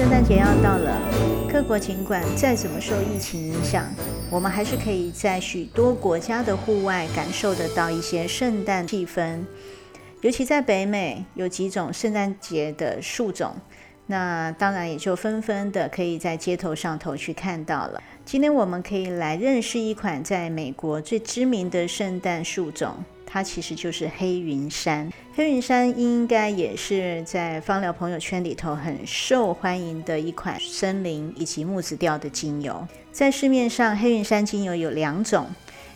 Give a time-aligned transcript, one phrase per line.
[0.00, 0.98] 圣诞节要到了，
[1.52, 3.84] 各国尽管再怎么受疫情影响，
[4.30, 9.40] 我们还是可以在许多国家的户外感受得到一些圣诞气氛。
[10.22, 13.54] 尤其在北美，有几种圣诞节的树种，
[14.06, 18.02] 那当然也就纷纷的可以在街头上头去看到了。
[18.24, 22.94] 今天我们可以来认识一款在美国最知名的圣诞树种。
[23.32, 32.84] 它其实就是黑云杉，黑云杉应该也是在芳疗朋友圈里头很受欢迎的一款森林以及木质调的精油。
[33.12, 35.46] 在市面上，黑云杉精油有两种，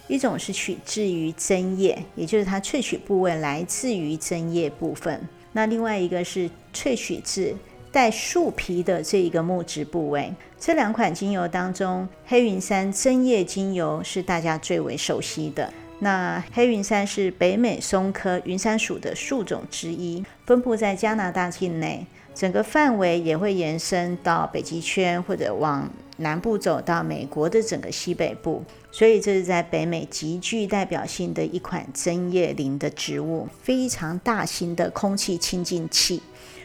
[0.06, 5.18] 一种是取自于针叶，也就是它萃取部位来自于针叶部分；
[5.52, 7.52] 那另外一个是萃取自
[7.90, 10.32] 带树皮的这一个木质部位。
[10.60, 15.72] 这两款精油当中，黑云杉针叶精油是大家最为熟悉的。
[16.04, 28.62] 那黑云杉是北美松科云杉属的树种之一，分布在加拿大境内，整个范围也会延伸到北极圈，或者往南部走到美国的整个西北部。
[28.92, 36.22] 所以这是在北美极具代表性的一款针叶林的植物，非常大型的空气清净器。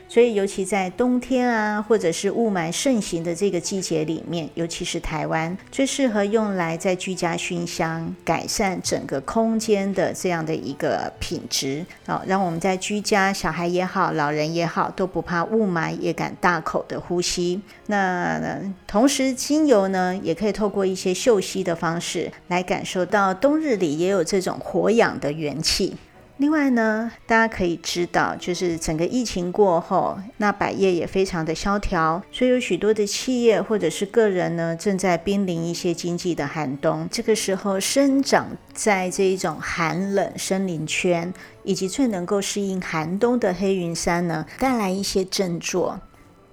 [0.09, 11.85] 所以，尤其在冬天啊，或者是雾霾盛行的这个季节里面，尤其是台湾，最适合用来在居家熏香，改善整个空间的这样的一个品质。
[12.07, 17.61] 好，让我们在居家，小孩也好，老人也好，都不怕雾霾，也敢大口的呼吸。
[17.85, 25.95] 那同时，精油呢，也可以透过一些嗅吸的方式，来感受到冬日里也有这种活氧的元气。
[26.39, 37.05] 另外呢，大家可以知道，就是整个疫情过后，那百业也非常的萧条，所以有许多的企业或者是个人呢，正在濒临一些经济的寒冬。
[37.11, 45.99] 这个时候，生长在这一种寒冷森林圈，以及最能够适应寒冬的黑云杉呢，带来一些振作，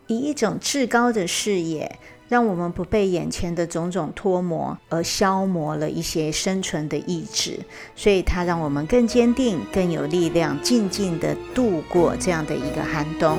[0.09, 1.97] 以一种至高的视野。
[2.29, 7.61] 让我们不被眼前的种种脱磨而消磨了一些生存的意志，
[7.95, 13.39] 所以它让我们更坚定、更有力量，静静地度过这样的一个寒冬，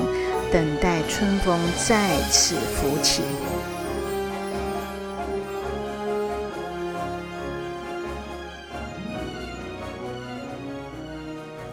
[0.50, 3.22] 等待春风再次拂起。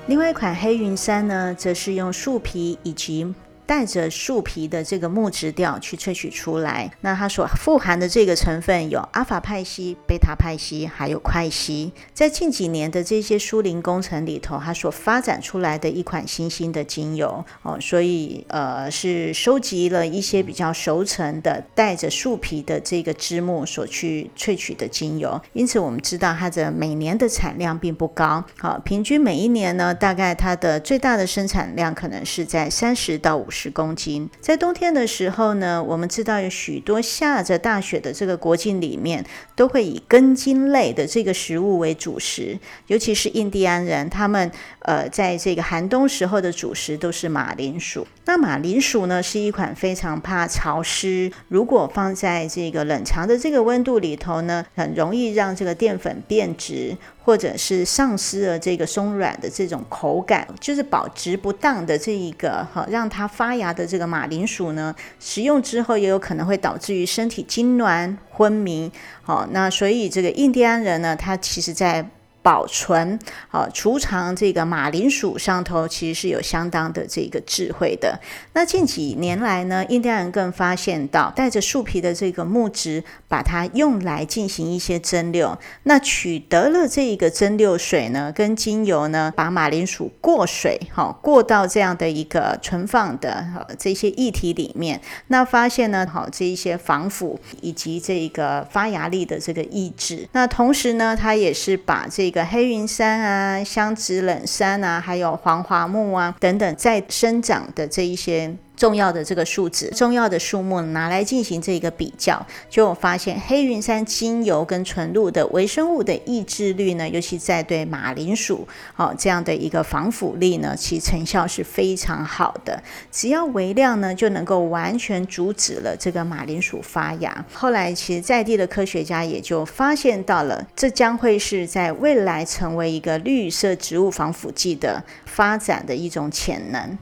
[0.08, 3.34] 另外一款黑云杉呢，则是用树皮以及
[3.66, 11.92] 带着树皮的这个木质调去萃取出来，那它所富含的这个成分有阿法派烯、贝塔派烯，还有快烯。
[12.14, 25.42] 在近几年的这些疏林工程里头，它所发展出来的一款新兴的精油哦，所以呃是收集了一些比较熟成的带着树皮的这个枝木所去萃取的精油。
[25.54, 33.72] 因此我们知道它的每年的产量并不高，好，平均每一年呢，大概它的最大的生产量可能是在三十到五十。
[33.76, 42.58] 公斤，在冬天的时候呢，我们知道有许多下着大雪的这个国境里面，都会以根茎类的这个食物为主食，
[42.88, 44.50] 尤其是印第安人，他们
[44.80, 48.08] 呃在这个寒冬时候的主食都是马铃薯。
[48.28, 56.96] 那马铃薯呢，是一款非常怕潮湿，如果放在这个冷藏的这个温度里头呢，很容易让这个淀粉变质。
[57.26, 68.92] 或者是丧失了这个松软的这种口感，就是保值不当的这一个哈，让它发发芽的这个马铃薯呢，食用之后也有可能会导致于身体痉挛、昏迷。
[69.22, 72.10] 好，那所以这个印第安人呢，他其实在。
[72.46, 73.18] 保存
[73.50, 78.20] 好储藏这个马铃薯上头，其实是有相当的这个智慧的。
[78.54, 85.58] 那近几年来呢，印第安人更发现到带着树皮的这个木质，把它用来进行一些蒸馏。
[85.84, 93.44] 那取得了这一个蒸馏水呢，跟精油呢，把马铃薯过水，好过到这样的一个存放的
[93.80, 100.30] 这些液体里面，那发现呢，好这一些防腐以及这个发芽力的这个抑制。
[100.34, 108.54] 那同时呢，它也是把这个个黑云杉啊、香脂冷杉啊，还有黄桦木啊等等，在生长的这一些。
[108.76, 122.82] 重要的这个数值，重要的数目拿来进行这个比较，就我发现黑云杉精油跟纯露的微生物的抑制率呢，尤其在对马铃薯哦这样的一个防腐力呢，其成效是非常好的。
[123.12, 127.46] 只要微量呢，就能够完全阻止了这个马铃薯发芽。
[127.54, 136.98] 后来，其实在地的科学家也就发现到了，这将会是在未来成为一个绿色植物防腐剂的发展的一种潜能。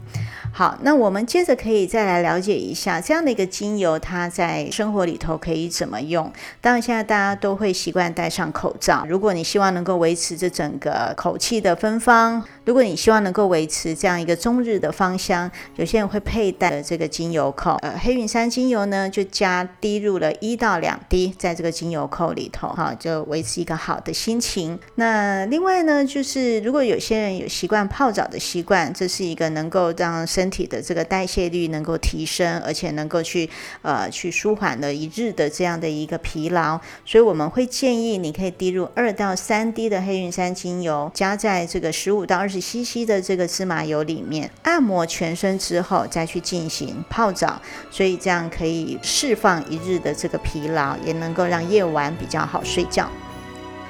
[0.56, 6.32] 好，那我们接着可以再来了解一下这样的一个精油，它在生活里头可以怎么用。
[6.62, 9.04] 当然，现在大家都会习惯戴上口罩。
[9.10, 17.76] 如果你希望能够维持这整个口气的芬芳，如果你希望能够维持这样一个中日的芳香，有些人会佩戴这个精油扣。
[17.82, 24.78] 呃，黑云杉精油呢，就加滴入了一到两滴在这个精油扣里头，哈，就维持一个好的心情。
[24.96, 33.50] 那另外呢，就是如果有些人有习惯泡澡的习惯，这是一个能够让身身体的这个代谢率能够提升，而且能够去
[33.82, 53.10] 呃去舒缓了一日的这样的一个疲劳，所以我们会建议你可以滴入二到三滴的黑云山精油，加在这个十五到二十 CC 的这个芝麻油里面，按摩全身之后再去进行泡澡，所以这样可以释放一日的这个疲劳，也能够让夜晚比较好睡觉。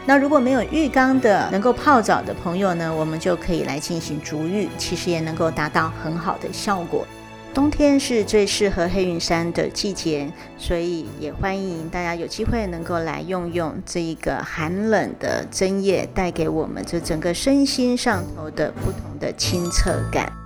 [0.06, 7.08] 那如果没有浴缸的能够泡澡的朋友呢，我们就可以来进行足浴，其实也能够达到很好的效果。
[7.54, 10.28] 冬天是最适合黑云山的季节，
[10.58, 20.43] 所以也欢迎大家有机会能够来用用这一个寒冷的针叶带给我们这整个身心上头的不同的清澈感。